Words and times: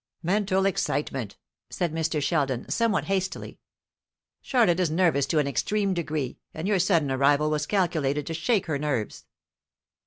"Mental 0.23 0.65
excitement," 0.65 1.37
said 1.69 1.93
Mr. 1.93 2.19
Sheldon, 2.23 2.67
somewhat 2.71 3.03
hastily; 3.03 3.59
"Charlotte 4.41 4.79
is 4.79 4.89
nervous 4.89 5.27
to 5.27 5.37
an 5.37 5.45
extreme 5.47 5.93
degree, 5.93 6.39
and 6.55 6.67
your 6.67 6.79
sudden 6.79 7.11
arrival 7.11 7.51
was 7.51 7.67
calculated 7.67 8.25
to 8.25 8.33
shake 8.33 8.65
her 8.65 8.79
nerves." 8.79 9.25